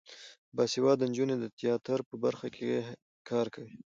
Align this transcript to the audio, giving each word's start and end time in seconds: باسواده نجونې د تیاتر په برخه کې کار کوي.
باسواده 0.55 1.05
نجونې 1.11 1.35
د 1.39 1.45
تیاتر 1.59 1.99
په 2.09 2.15
برخه 2.23 2.47
کې 2.55 2.67
کار 3.29 3.47
کوي. 3.55 3.75